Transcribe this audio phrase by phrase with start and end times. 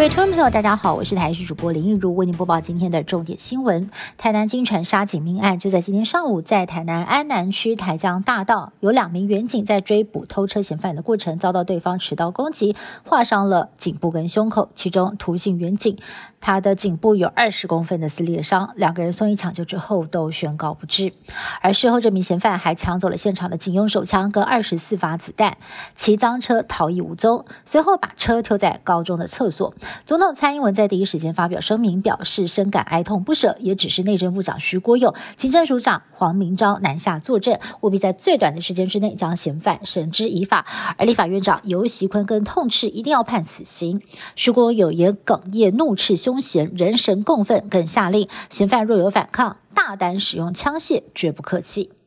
[0.00, 3.90] 各位听众朋友，大家好，我是台视主播林玉如，为您播报今天的重点新闻。
[4.16, 12.74] 台南金船杀警命案就在今天上午，在台南安南区台江大道，有两名员警在追捕偷车嫌犯的过程，遭到对方持刀攻击，
[13.04, 14.70] 划伤了颈部跟胸口。
[14.74, 15.98] 其中涂姓员警，
[16.40, 21.12] 他的颈部有二十公分的撕裂伤，两个人送医抢救之后都宣告不治。
[21.60, 25.58] 而事后，这名嫌犯还抢走了现场的警用手枪跟二十四发子弹，
[25.94, 29.74] 骑赃车逃逸无踪，随后把车丢在高中的厕所。
[30.04, 40.66] 总统蔡英文在第一时间发表声明，表示深感哀痛不舍，也指示内政部长徐国勇、行政署长黄明昭南下作证，务必在最短的时间之内将嫌犯绳之以法。
[40.96, 44.00] 而立法院长游锡坤更痛斥，一定要判死刑。
[44.34, 51.99] 徐国勇也哽咽怒斥凶嫌人神共愤，更下令嫌犯若有反抗，大胆使用枪械，绝不客气。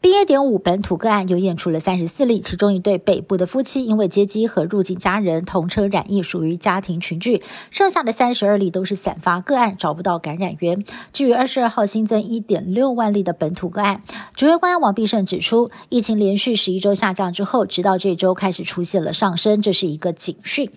[0.00, 10.84] 毕业点五本土个案又验出了三十四例，其中一对北部的夫妻因为接机和入境家人同车染疫，属于家庭群聚；剩下的三十二例都是散发个案，找不到感染源。
[11.12, 14.02] 至于二十二号新增一点六万例的本土个案，
[14.38, 20.70] 指挥官王必胜指出，疫情连续十一周下降之后，直到这周开始出现了上升，这是一个警讯。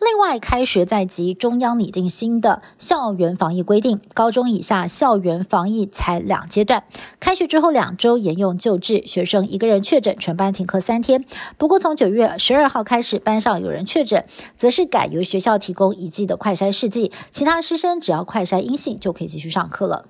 [0.00, 6.84] 另外，开学在即，中央拟定新的校园防疫规定，高中以下校园防疫才两阶段，
[7.18, 8.56] 开学之后两周沿用。
[8.56, 11.24] 救治学生一个人确诊，全班停课三天。
[11.58, 14.24] 不过从九月十二号开始，班上有人确诊，
[14.56, 20.04] 则是改由学校提供一剂的快筛试剂，其他师生只要快筛阴性就可以继续上课了。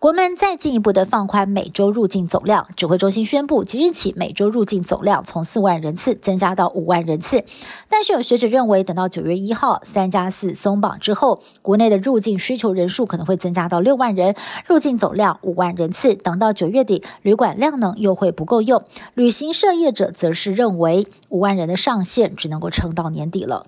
[0.00, 7.44] 国门再进一步的放宽每周入境总量，指挥中心宣布，即日起每周入境总量从四万人次增加到五万人次。
[7.90, 14.34] 但是有学者认为，等到九月一号三加四松绑之后，国内的入境需求人数可能会增加到六万人，
[14.66, 16.14] 入境总量五万人次。
[16.14, 18.82] 等到九月底，旅馆量能又会不够用。
[19.12, 23.66] 旅行社业者则是认为，五万人的上限只能够撑到年底了。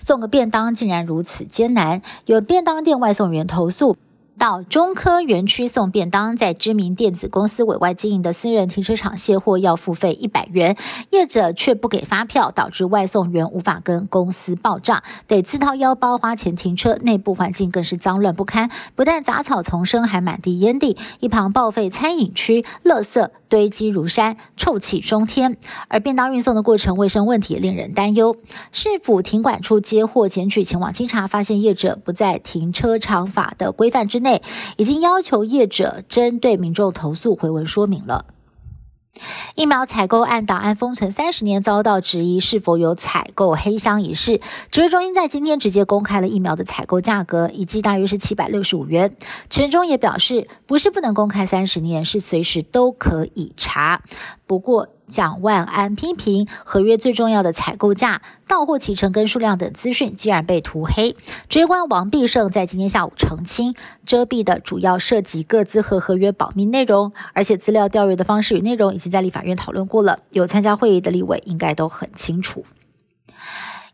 [0.00, 3.96] 送个便当竟然如此艰难，有便当店外送员投诉。
[4.38, 10.76] 到中科园区送便当，在知名电子公司委外经营的私人停车场卸货要付费一百元，
[11.10, 16.94] 业者却不给发票，导致外送员无法跟公司报账，得自掏腰包花钱停车。
[17.02, 20.96] 内部环境更是脏乱不堪，不但杂草丛生，还满地烟蒂。
[21.18, 25.56] 一旁报废餐饮区，垃圾堆积如山，臭气冲天。
[25.88, 28.36] 而便当运送的过程卫生问题令人担忧。
[28.70, 34.27] 市府停管处接货检举前往清查，发现业者不在停车场法的规范之内。
[34.76, 38.26] 已经要求业者针对民众投诉回文说明了。
[39.56, 44.40] 疫苗采购案档案封存三十年，遭到质疑是否有采购黑箱一事。
[44.70, 49.16] 指挥中心在今天直接公开了疫苗的采购价格，一剂大约是七百六十五元。
[49.50, 54.02] 陈中也表示，不是不能公开三十年，是随时都可以查。
[54.46, 54.88] 不过。
[55.08, 61.16] 蒋万安批评合约最重要的采购价、到货起程跟数量等资讯，竟然被涂黑。
[61.48, 63.74] 追官王必胜在今天下午澄清，
[64.06, 72.64] 遮蔽的主要涉及各自和合约保密内容，而且资料调阅的方式与内容已经在立法院讨论过了，有参加会议的立委应该都很清楚。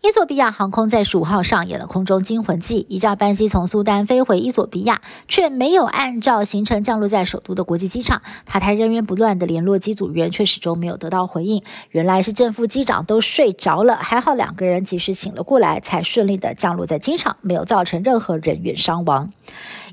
[0.05, 8.21] 伊索比亚航空在十五号上演了空中惊魂记，一架班机从苏丹飞回伊索比亚，却没有按照行程降落在首都的国际机场。
[8.45, 11.63] 塔台人员不断的联络机组员，却始终没有得到回应。
[11.91, 19.33] 原来是正副机长都睡着了，还好两个人及时醒了过来，才顺利的降落在机场，没有造成任何人员伤亡。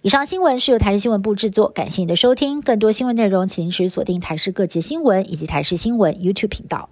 [0.01, 2.61] 以上新闻是由台视新闻部制作，感谢你的收听。
[2.61, 6.89] 更多新闻内容，请持续锁定台视各节新闻以及台视新闻 YouTube 频道。